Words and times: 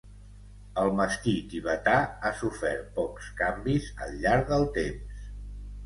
El 0.83 0.89
Mastí 0.99 1.33
Tibetà 1.51 1.95
ha 2.05 2.33
sofert 2.41 2.91
pocs 2.99 3.31
canvis 3.45 3.95
al 4.07 4.21
llarg 4.27 4.53
del 4.57 4.71
temps. 4.85 5.27